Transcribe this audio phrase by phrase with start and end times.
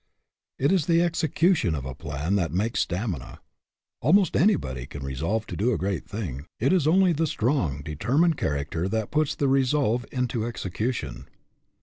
[0.57, 3.39] It is the execution of a plan that makes stamina.
[4.01, 8.35] Almost anybody can resolve to do a great thing; it is only the strong, determined
[8.35, 11.27] character that puts the resolve into execution.